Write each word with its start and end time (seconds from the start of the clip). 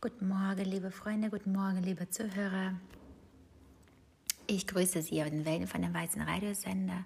Guten 0.00 0.28
Morgen, 0.28 0.64
liebe 0.64 0.92
Freunde, 0.92 1.28
guten 1.28 1.50
Morgen, 1.50 1.82
liebe 1.82 2.08
Zuhörer. 2.08 2.78
Ich 4.46 4.68
grüße 4.68 5.02
Sie 5.02 5.20
auf 5.20 5.28
den 5.28 5.44
Wellen 5.44 5.66
von 5.66 5.82
dem 5.82 5.92
weißen 5.92 6.22
Radiosender, 6.22 7.04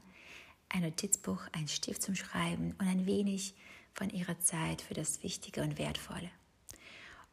ein 0.68 0.82
Notizbuch, 0.82 1.40
ein 1.52 1.68
Stift 1.68 2.02
zum 2.02 2.14
Schreiben 2.14 2.72
und 2.72 2.86
ein 2.86 3.06
wenig 3.06 3.54
von 3.94 4.10
Ihrer 4.10 4.38
Zeit 4.40 4.82
für 4.82 4.92
das 4.92 5.22
Wichtige 5.22 5.62
und 5.62 5.78
Wertvolle. 5.78 6.28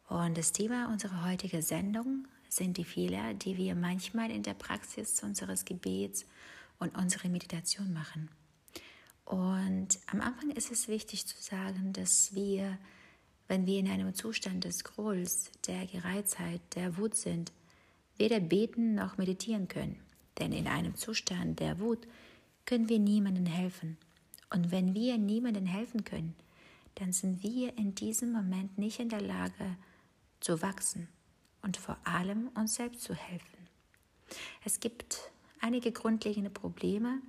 Und 0.07 0.38
das 0.38 0.54
Thema 0.54 0.88
unserer 0.93 1.25
heutigen 1.25 1.62
Sendung 1.62 2.26
sind 2.48 2.78
die 2.78 2.86
Fehler, 2.86 3.34
die 3.34 3.57
wir 3.57 3.76
manchmal 3.76 4.32
in 4.32 4.44
der 4.44 4.54
Praxis 4.54 5.21
unseres 5.23 5.66
Gebets 5.66 6.26
und 6.78 6.98
unserer 6.98 7.28
Meditation 7.28 7.91
machen. 7.91 8.30
Und 9.26 10.00
am 10.07 10.21
Anfang 10.21 10.52
ist 10.52 10.71
es 10.71 10.88
wichtig 10.88 11.28
zu 11.28 11.36
sagen, 11.41 11.91
dass 11.91 12.34
wir 12.34 12.78
wenn 13.50 13.66
wir 13.66 13.79
in 13.79 13.89
einem 13.89 14.13
Zustand 14.13 14.63
des 14.63 14.84
Grols, 14.84 15.52
der 15.66 15.88
Gereiztheit, 15.88 16.62
der 16.76 16.98
Wut 16.98 17.16
sind, 17.16 17.52
weder 18.16 18.39
beten 18.39 18.94
noch 18.94 19.17
meditieren 19.17 19.67
können. 19.67 19.99
Denn 20.38 20.53
in 20.53 20.67
einem 20.67 20.95
Zustand 20.95 21.59
der 21.59 21.80
Wut 21.80 22.08
können 22.66 22.88
wir 22.89 22.99
niemandem 22.99 23.48
helfen. 23.48 23.98
Und 24.53 24.72
wenn 24.72 24.94
wir 24.94 25.17
niemandem 25.17 25.66
helfen 25.66 26.03
können, 26.03 26.35
dann 26.95 27.12
sind 27.12 27.41
wir 27.41 27.75
in 27.75 27.95
diesem 27.95 28.31
Moment 28.31 28.77
nicht 28.77 28.99
in 28.99 29.09
der 29.09 29.22
Lage 29.22 29.77
zu 30.39 30.61
wachsen 30.61 31.08
und 31.63 31.75
vor 31.75 31.97
allem 32.03 32.50
uns 32.50 32.75
selbst 32.75 33.02
zu 33.02 33.16
helfen. 33.16 33.67
Es 34.63 34.80
gibt 34.80 35.31
einige 35.59 35.91
grundlegende 35.91 36.52
Probleme, 36.52 37.20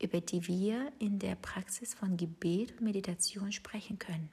über 0.00 0.20
die 0.20 0.46
wir 0.46 0.92
in 1.00 1.18
der 1.18 1.34
Praxis 1.34 1.94
von 1.94 2.16
Gebet 2.16 2.72
und 2.72 2.82
Meditation 2.82 3.50
sprechen 3.50 3.98
können. 3.98 4.30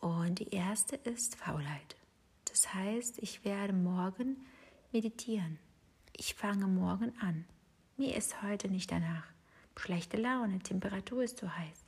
Und 0.00 0.38
die 0.38 0.50
erste 0.50 0.96
ist 0.96 1.36
Faulheit. 1.36 1.96
Das 2.44 2.72
heißt, 2.74 3.18
ich 3.18 3.44
werde 3.44 3.72
morgen 3.72 4.46
meditieren. 4.92 5.58
Ich 6.16 6.34
fange 6.34 6.66
morgen 6.66 7.12
an. 7.20 7.44
Mir 7.96 8.16
ist 8.16 8.42
heute 8.42 8.68
nicht 8.68 8.90
danach. 8.90 9.26
Schlechte 9.76 10.16
Laune, 10.16 10.58
Temperatur 10.58 11.22
ist 11.22 11.38
zu 11.38 11.56
heiß. 11.56 11.84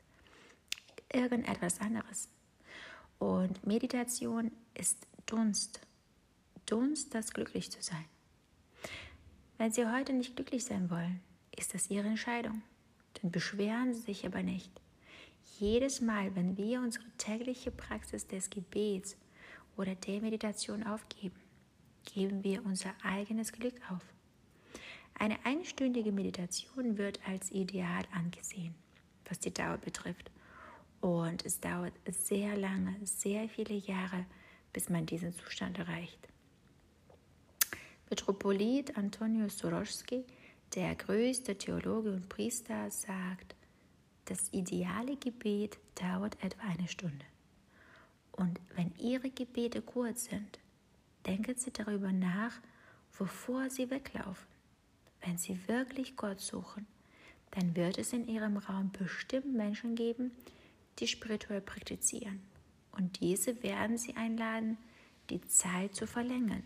Irgendetwas 1.12 1.80
anderes. 1.80 2.28
Und 3.18 3.66
Meditation 3.66 4.52
ist 4.74 5.06
Dunst. 5.26 5.80
Dunst, 6.66 7.14
das 7.14 7.32
glücklich 7.32 7.70
zu 7.70 7.82
sein. 7.82 8.04
Wenn 9.58 9.72
Sie 9.72 9.86
heute 9.86 10.12
nicht 10.12 10.36
glücklich 10.36 10.64
sein 10.64 10.88
wollen, 10.88 11.20
ist 11.56 11.74
das 11.74 11.90
Ihre 11.90 12.06
Entscheidung. 12.06 12.62
Dann 13.14 13.30
beschweren 13.30 13.92
Sie 13.92 14.02
sich 14.02 14.24
aber 14.24 14.42
nicht. 14.42 14.70
Jedes 15.58 16.00
Mal, 16.00 16.34
wenn 16.34 16.56
wir 16.56 16.80
unsere 16.80 17.04
tägliche 17.18 17.70
Praxis 17.70 18.26
des 18.26 18.48
Gebets 18.48 19.16
oder 19.76 19.94
der 19.94 20.20
Meditation 20.20 20.82
aufgeben, 20.82 21.40
geben 22.04 22.42
wir 22.44 22.64
unser 22.64 22.94
eigenes 23.02 23.52
Glück 23.52 23.74
auf. 23.90 24.02
Eine 25.14 25.44
einstündige 25.44 26.12
Meditation 26.12 26.96
wird 26.96 27.20
als 27.26 27.50
ideal 27.50 28.04
angesehen, 28.12 28.74
was 29.28 29.38
die 29.38 29.52
Dauer 29.52 29.76
betrifft. 29.76 30.30
Und 31.00 31.44
es 31.44 31.60
dauert 31.60 31.92
sehr 32.08 32.56
lange, 32.56 32.94
sehr 33.04 33.48
viele 33.48 33.74
Jahre, 33.74 34.24
bis 34.72 34.88
man 34.88 35.04
diesen 35.06 35.32
Zustand 35.34 35.78
erreicht. 35.78 36.28
Metropolit 38.08 38.96
Antonius 38.96 39.58
Soroschski, 39.58 40.24
der 40.74 40.94
größte 40.94 41.56
Theologe 41.56 42.12
und 42.12 42.28
Priester, 42.28 42.90
sagt, 42.90 43.54
das 44.30 44.48
ideale 44.52 45.16
Gebet 45.16 45.78
dauert 45.96 46.42
etwa 46.42 46.62
eine 46.62 46.86
Stunde. 46.86 47.26
Und 48.30 48.60
wenn 48.76 48.94
Ihre 48.96 49.28
Gebete 49.28 49.82
kurz 49.82 50.26
sind, 50.26 50.60
denken 51.26 51.56
Sie 51.56 51.72
darüber 51.72 52.12
nach, 52.12 52.52
wovor 53.18 53.68
Sie 53.70 53.90
weglaufen. 53.90 54.46
Wenn 55.20 55.36
Sie 55.36 55.58
wirklich 55.66 56.16
Gott 56.16 56.40
suchen, 56.40 56.86
dann 57.50 57.74
wird 57.74 57.98
es 57.98 58.12
in 58.12 58.28
Ihrem 58.28 58.56
Raum 58.56 58.92
bestimmt 58.92 59.52
Menschen 59.52 59.96
geben, 59.96 60.30
die 61.00 61.08
spirituell 61.08 61.60
praktizieren. 61.60 62.40
Und 62.92 63.20
diese 63.20 63.64
werden 63.64 63.98
Sie 63.98 64.14
einladen, 64.14 64.78
die 65.28 65.44
Zeit 65.48 65.96
zu 65.96 66.06
verlängern. 66.06 66.62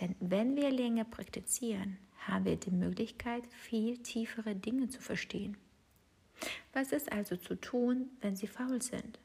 Denn 0.00 0.14
wenn 0.20 0.54
wir 0.54 0.70
länger 0.70 1.04
praktizieren, 1.04 1.98
haben 2.20 2.44
wir 2.44 2.56
die 2.56 2.70
Möglichkeit, 2.70 3.42
viel 3.48 3.98
tiefere 3.98 4.54
Dinge 4.54 4.88
zu 4.88 5.00
verstehen. 5.00 5.56
Was 6.72 6.92
ist 6.92 7.10
also 7.12 7.36
zu 7.36 7.54
tun, 7.54 8.10
wenn 8.20 8.36
sie 8.36 8.46
faul 8.46 8.80
sind? 8.82 9.18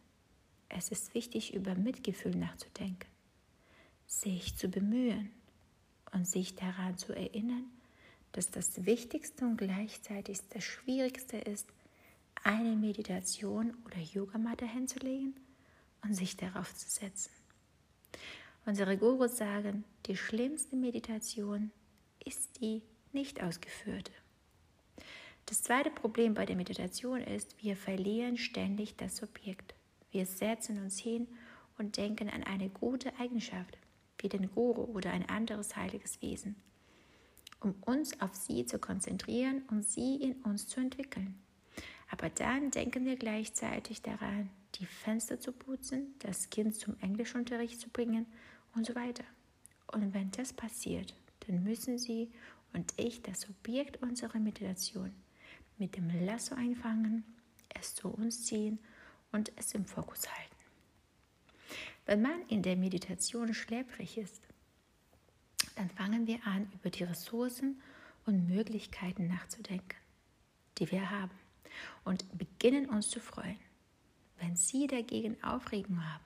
Es 0.70 0.90
ist 0.90 1.14
wichtig, 1.14 1.54
über 1.54 1.76
Mitgefühl 1.76 2.36
nachzudenken, 2.36 3.10
sich 4.08 4.56
zu 4.58 4.68
bemühen 4.70 5.32
und 6.12 6.28
sich 6.28 6.56
daran 6.56 6.98
zu 6.98 7.14
erinnern, 7.14 7.66
dass 8.32 8.50
das 8.50 8.86
Wichtigste 8.86 9.46
und 9.46 9.58
gleichzeitig 9.58 10.40
das 10.50 10.64
Schwierigste 10.64 11.38
ist, 11.38 11.68
eine 12.44 12.76
Meditation 12.76 13.76
oder 13.86 14.00
Yogamatte 14.00 14.68
hinzulegen 14.68 15.36
und 16.04 16.14
sich 16.14 16.36
darauf 16.36 16.76
zu 16.76 16.90
setzen. 16.90 17.32
Unsere 18.66 18.98
Gurus 18.98 19.38
sagen, 19.38 19.84
die 20.08 20.18
schlimmste 20.18 20.76
Meditation 20.76 21.72
ist 22.26 22.60
die 22.62 22.82
nicht 23.12 23.44
ausgeführte. 23.44 24.12
Das 25.46 25.62
zweite 25.62 25.92
Problem 25.92 26.34
bei 26.34 26.46
der 26.46 26.56
Meditation 26.56 27.20
ist, 27.20 27.62
wir 27.62 27.76
verlieren 27.76 28.38
ständig 28.38 28.96
das 28.96 29.18
Subjekt. 29.18 29.76
Wir 30.12 30.26
setzen 30.26 30.82
uns 30.82 30.98
hin 30.98 31.28
und 31.78 31.98
denken 31.98 32.30
an 32.30 32.44
eine 32.44 32.70
gute 32.70 33.12
Eigenschaft, 33.20 33.78
wie 34.20 34.30
den 34.30 34.50
Guru 34.52 34.84
oder 34.84 35.12
ein 35.12 35.28
anderes 35.28 35.76
heiliges 35.76 36.22
Wesen, 36.22 36.56
um 37.60 37.76
uns 37.82 38.20
auf 38.22 38.34
sie 38.36 38.66
zu 38.66 38.80
konzentrieren 38.80 39.64
und 39.70 39.84
sie 39.84 40.16
in 40.16 40.42
uns 40.44 40.68
zu 40.68 40.80
entwickeln. 40.80 41.38
Aber 42.10 42.30
dann 42.30 42.72
denken 42.72 43.06
wir 43.06 43.18
gleichzeitig 43.18 44.02
daran, 44.02 44.50
die 44.76 44.86
Fenster 44.86 45.40
zu 45.40 45.52
putzen, 45.52 46.16
das 46.20 46.50
Kind 46.50 46.76
zum 46.76 46.96
Englischunterricht 47.02 47.82
zu 47.82 47.90
bringen 47.90 48.28
und 48.76 48.86
so 48.86 48.96
weiter. 48.96 49.24
Und 49.92 50.14
wenn 50.14 50.32
das 50.32 50.54
passiert, 50.54 51.14
dann 51.42 51.64
müssen 51.64 51.98
Sie 51.98 52.32
und 52.72 52.94
ich 52.98 53.22
das 53.22 53.50
Objekt 53.50 54.02
unserer 54.02 54.40
Meditation 54.40 55.12
mit 55.84 55.98
dem 55.98 56.26
Lasso 56.26 56.56
einfangen, 56.56 57.26
es 57.68 57.94
zu 57.94 58.08
uns 58.08 58.46
ziehen 58.46 58.80
und 59.34 59.52
es 59.58 59.74
im 59.74 59.84
Fokus 59.84 60.30
halten. 60.30 60.56
Wenn 62.06 62.22
man 62.22 62.42
in 62.48 62.64
der 62.64 62.78
Meditation 62.78 63.54
schläfrig 63.54 64.18
ist, 64.18 64.42
dann 65.76 65.90
fangen 65.90 66.26
wir 66.26 66.40
an, 66.48 66.72
über 66.74 66.90
die 66.90 67.04
Ressourcen 67.04 67.82
und 68.26 68.48
Möglichkeiten 68.48 69.28
nachzudenken, 69.28 69.98
die 70.78 70.90
wir 70.90 71.12
haben, 71.12 71.38
und 72.06 72.26
beginnen 72.38 72.88
uns 72.88 73.10
zu 73.10 73.20
freuen. 73.20 73.60
Wenn 74.40 74.56
Sie 74.56 74.88
dagegen 74.88 75.36
Aufregung 75.44 76.02
haben, 76.02 76.24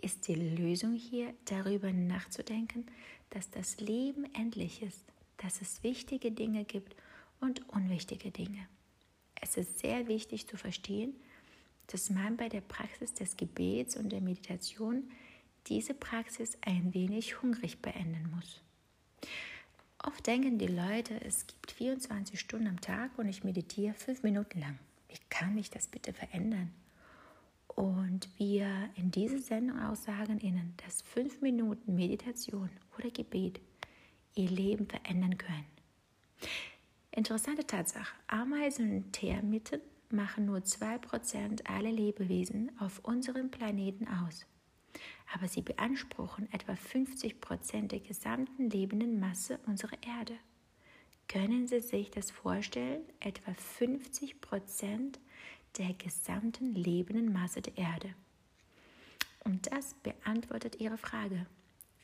ist 0.00 0.28
die 0.28 0.36
Lösung 0.36 0.94
hier, 0.94 1.34
darüber 1.46 1.92
nachzudenken, 1.92 2.86
dass 3.30 3.50
das 3.50 3.80
Leben 3.80 4.32
endlich 4.32 4.80
ist, 4.82 5.04
dass 5.38 5.60
es 5.60 5.82
wichtige 5.82 6.30
Dinge 6.30 6.64
gibt 6.64 6.94
und 7.40 7.68
unwichtige 7.68 8.30
Dinge. 8.30 8.66
Es 9.40 9.56
ist 9.56 9.78
sehr 9.78 10.08
wichtig 10.08 10.46
zu 10.46 10.56
verstehen, 10.56 11.14
dass 11.86 12.10
man 12.10 12.36
bei 12.36 12.48
der 12.48 12.60
Praxis 12.60 13.14
des 13.14 13.36
Gebets 13.36 13.96
und 13.96 14.10
der 14.10 14.20
Meditation 14.20 15.10
diese 15.66 15.94
Praxis 15.94 16.56
ein 16.62 16.94
wenig 16.94 17.42
hungrig 17.42 17.80
beenden 17.80 18.30
muss. 18.34 18.60
Oft 20.02 20.26
denken 20.26 20.58
die 20.58 20.66
Leute, 20.66 21.20
es 21.24 21.46
gibt 21.46 21.72
24 21.72 22.38
Stunden 22.40 22.68
am 22.68 22.80
Tag 22.80 23.18
und 23.18 23.28
ich 23.28 23.44
meditiere 23.44 23.94
fünf 23.94 24.22
Minuten 24.22 24.60
lang. 24.60 24.78
Wie 25.08 25.18
kann 25.28 25.58
ich 25.58 25.70
das 25.70 25.88
bitte 25.88 26.12
verändern? 26.12 26.72
Und 27.68 28.28
wir 28.38 28.90
in 28.96 29.10
dieser 29.10 29.38
Sendung 29.38 29.78
auch 29.80 29.96
sagen 29.96 30.40
Ihnen, 30.40 30.74
dass 30.84 31.02
fünf 31.02 31.40
Minuten 31.40 31.94
Meditation 31.94 32.70
oder 32.98 33.10
Gebet 33.10 33.60
Ihr 34.34 34.48
Leben 34.48 34.86
verändern 34.86 35.36
können. 35.36 35.66
Interessante 37.12 37.66
Tatsache. 37.66 38.14
Ameisen 38.28 38.96
und 38.96 39.12
Termiten 39.12 39.80
machen 40.10 40.46
nur 40.46 40.58
2% 40.58 41.66
aller 41.66 41.90
Lebewesen 41.90 42.70
auf 42.78 43.00
unserem 43.04 43.50
Planeten 43.50 44.06
aus. 44.06 44.46
Aber 45.34 45.48
sie 45.48 45.62
beanspruchen 45.62 46.52
etwa 46.52 46.72
50% 46.72 47.88
der 47.88 48.00
gesamten 48.00 48.70
lebenden 48.70 49.20
Masse 49.20 49.58
unserer 49.66 49.96
Erde. 50.02 50.34
Können 51.28 51.68
Sie 51.68 51.80
sich 51.80 52.10
das 52.10 52.32
vorstellen? 52.32 53.02
Etwa 53.20 53.52
50% 53.52 55.18
der 55.78 55.94
gesamten 55.94 56.74
lebenden 56.74 57.32
Masse 57.32 57.62
der 57.62 57.78
Erde. 57.78 58.14
Und 59.44 59.70
das 59.72 59.94
beantwortet 60.02 60.80
Ihre 60.80 60.98
Frage, 60.98 61.46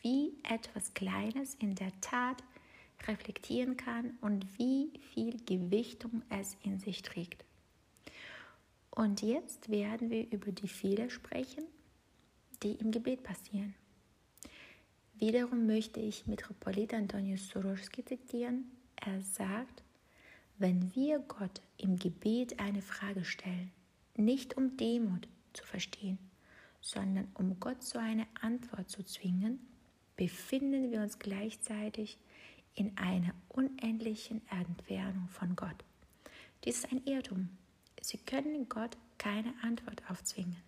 wie 0.02 0.32
etwas 0.44 0.94
Kleines 0.94 1.56
in 1.56 1.74
der 1.74 1.90
Tat 2.00 2.42
reflektieren 3.06 3.76
kann 3.76 4.16
und 4.20 4.58
wie 4.58 4.90
viel 5.12 5.36
Gewichtung 5.44 6.22
es 6.28 6.56
in 6.62 6.78
sich 6.78 7.02
trägt. 7.02 7.44
Und 8.90 9.22
jetzt 9.22 9.68
werden 9.68 10.10
wir 10.10 10.30
über 10.32 10.52
die 10.52 10.68
Fehler 10.68 11.10
sprechen, 11.10 11.64
die 12.62 12.72
im 12.72 12.90
Gebet 12.90 13.22
passieren. 13.22 13.74
Wiederum 15.18 15.66
möchte 15.66 16.00
ich 16.00 16.26
Metropolit 16.26 16.94
Antonius 16.94 17.48
Sororski 17.48 18.04
zitieren. 18.04 18.70
Er 18.96 19.20
sagt, 19.22 19.82
wenn 20.58 20.94
wir 20.94 21.18
Gott 21.20 21.60
im 21.76 21.98
Gebet 21.98 22.58
eine 22.60 22.82
Frage 22.82 23.24
stellen, 23.24 23.70
nicht 24.16 24.56
um 24.56 24.76
Demut 24.76 25.28
zu 25.52 25.64
verstehen, 25.64 26.18
sondern 26.80 27.28
um 27.34 27.60
Gott 27.60 27.82
zu 27.82 27.98
einer 27.98 28.26
Antwort 28.40 28.90
zu 28.90 29.02
zwingen, 29.04 29.58
befinden 30.16 30.90
wir 30.90 31.02
uns 31.02 31.18
gleichzeitig 31.18 32.18
in 32.76 32.96
einer 32.96 33.34
unendlichen 33.48 34.42
Entfernung 34.48 35.28
von 35.30 35.56
Gott. 35.56 35.84
Dies 36.64 36.84
ist 36.84 36.92
ein 36.92 37.04
Irrtum. 37.04 37.48
Sie 38.00 38.18
können 38.18 38.68
Gott 38.68 38.96
keine 39.18 39.52
Antwort 39.62 40.02
aufzwingen. 40.08 40.62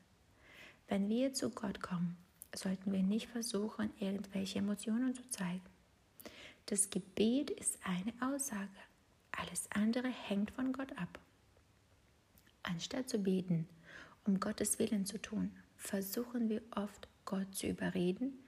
Wenn 0.88 1.08
wir 1.08 1.34
zu 1.34 1.50
Gott 1.50 1.80
kommen, 1.80 2.16
sollten 2.54 2.92
wir 2.92 3.02
nicht 3.02 3.28
versuchen, 3.28 3.90
irgendwelche 4.00 4.58
Emotionen 4.58 5.14
zu 5.14 5.28
zeigen. 5.28 5.60
Das 6.66 6.90
Gebet 6.90 7.50
ist 7.50 7.78
eine 7.84 8.12
Aussage. 8.20 8.68
Alles 9.32 9.70
andere 9.70 10.08
hängt 10.08 10.50
von 10.50 10.72
Gott 10.72 10.96
ab. 10.98 11.18
Anstatt 12.62 13.08
zu 13.08 13.18
beten, 13.18 13.68
um 14.24 14.40
Gottes 14.40 14.78
Willen 14.78 15.06
zu 15.06 15.20
tun, 15.20 15.52
versuchen 15.76 16.48
wir 16.48 16.62
oft, 16.74 17.06
Gott 17.24 17.54
zu 17.54 17.66
überreden, 17.66 18.38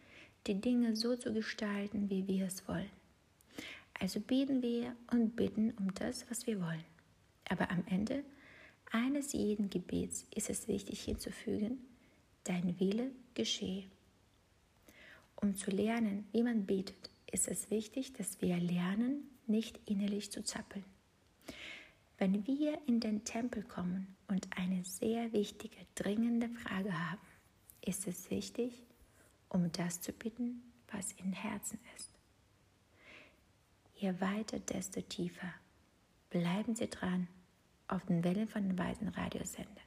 die 0.47 0.61
Dinge 0.61 0.97
so 0.97 1.17
zu 1.17 1.33
gestalten, 1.35 2.09
wie 2.09 2.27
wir 2.27 2.47
es 2.47 2.67
wollen. 2.67 2.91
Also 4.01 4.19
beten 4.19 4.63
wir 4.63 4.97
und 5.13 5.37
bitten 5.37 5.73
um 5.73 5.95
das, 5.95 6.29
was 6.31 6.47
wir 6.47 6.61
wollen. 6.61 6.85
Aber 7.49 7.71
am 7.71 7.85
Ende 7.87 8.25
eines 8.91 9.33
jeden 9.35 9.69
Gebets 9.69 10.27
ist 10.35 10.51
es 10.51 10.67
wichtig 10.67 11.05
hinzufügen, 11.05 11.79
dein 12.45 12.81
Wille 12.81 13.13
geschehe. 13.35 13.85
Um 15.37 15.55
zu 15.55 15.71
lernen, 15.71 16.27
wie 16.33 16.43
man 16.43 16.67
betet, 16.67 17.11
ist 17.31 17.47
es 17.47 17.71
wichtig, 17.71 18.15
dass 18.15 18.41
wir 18.41 18.57
lernen, 18.57 19.31
nicht 19.47 19.79
innerlich 19.87 20.33
zu 20.33 20.43
zappeln. 20.43 20.85
Wenn 22.19 22.47
wir 22.47 22.79
in 22.87 23.01
den 23.01 23.25
Tempel 23.25 23.63
kommen 23.63 24.17
und 24.29 24.49
eine 24.57 24.85
sehr 24.85 25.33
wichtige, 25.33 25.77
dringende 25.95 26.49
Frage 26.49 26.93
haben, 26.93 27.21
ist 27.85 28.07
es 28.07 28.31
wichtig, 28.31 28.83
um 29.49 29.71
das 29.73 30.01
zu 30.01 30.13
bitten, 30.13 30.63
was 30.91 31.13
im 31.13 31.33
Herzen 31.33 31.79
ist. 31.97 32.10
Je 34.01 34.19
weiter, 34.19 34.59
desto 34.61 35.03
tiefer. 35.03 35.53
Bleiben 36.31 36.75
Sie 36.75 36.89
dran 36.89 37.29
auf 37.87 38.03
den 38.07 38.25
Wellen 38.25 38.49
von 38.49 38.67
dem 38.67 38.79
weißen 38.79 39.09
Radiosender. 39.09 39.83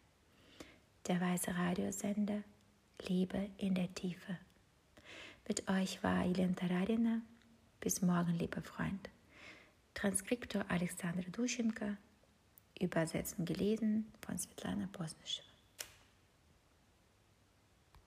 Der 1.08 1.20
weiße 1.20 1.56
Radiosender 1.56 2.44
Liebe 3.08 3.50
in 3.58 3.74
der 3.74 3.92
Tiefe. 3.96 4.38
Mit 5.48 5.68
euch 5.68 6.04
war 6.04 6.26
Elena 6.26 6.54
Taradina. 6.54 7.22
Bis 7.80 8.04
morgen, 8.04 8.38
lieber 8.38 8.62
Freund. 8.62 9.10
Transkriptor 9.96 10.64
Alexander 10.70 11.24
Duschenka 11.32 11.98
Übersetzen 12.80 13.46
gelesen 13.46 14.14
von 14.22 14.38
Svetlana 14.38 14.90
Bosnischewa. 14.92 15.53